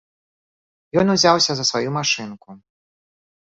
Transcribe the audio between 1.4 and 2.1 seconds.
за сваю